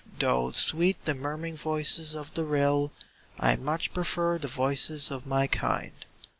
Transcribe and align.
Though 0.17 0.51
sweet 0.51 1.05
the 1.05 1.13
murmuring 1.13 1.55
voices 1.55 2.15
of 2.15 2.33
the 2.33 2.43
rill, 2.43 2.91
I 3.39 3.55
much 3.55 3.93
prefer 3.93 4.39
the 4.39 4.47
voices 4.47 5.11
of 5.11 5.27
my 5.27 5.45
kind. 5.45 5.93